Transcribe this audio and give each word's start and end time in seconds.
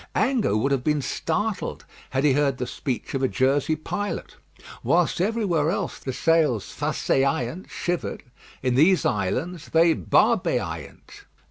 Ango 0.15 0.57
would 0.57 0.71
have 0.71 0.83
been 0.83 1.03
startled 1.03 1.85
had 2.09 2.23
he 2.23 2.33
heard 2.33 2.57
the 2.57 2.65
speech 2.65 3.13
of 3.13 3.21
a 3.21 3.27
Jersey 3.27 3.75
pilot. 3.75 4.35
Whilst 4.83 5.21
everywhere 5.21 5.69
else 5.69 5.99
the 5.99 6.11
sails 6.11 6.71
faseyaient 6.75 7.69
(shivered), 7.69 8.23
in 8.63 8.73
these 8.73 9.05
islands 9.05 9.69
they 9.69 9.93
barbeyaient. 9.93 11.25